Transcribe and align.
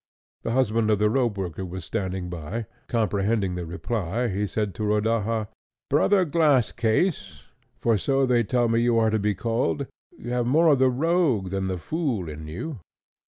The 0.41 0.53
husband 0.53 0.89
of 0.89 0.97
the 0.97 1.11
ropeworker 1.11 1.63
was 1.63 1.85
standing 1.85 2.27
by, 2.27 2.51
and 2.55 2.65
comprehending 2.87 3.53
the 3.53 3.67
reply, 3.67 4.29
he 4.29 4.47
said 4.47 4.73
to 4.73 4.83
Rodaja, 4.83 5.47
"Brother 5.91 6.25
Glasscase, 6.25 7.43
for 7.77 7.99
so 7.99 8.25
they 8.25 8.41
tell 8.41 8.67
me 8.67 8.81
you 8.81 8.97
are 8.97 9.11
to 9.11 9.19
be 9.19 9.35
called, 9.35 9.85
you 10.17 10.31
have 10.31 10.47
more 10.47 10.69
of 10.69 10.79
the 10.79 10.89
rogue 10.89 11.51
than 11.51 11.67
the 11.67 11.77
fool 11.77 12.27
in 12.29 12.47
you!" 12.47 12.79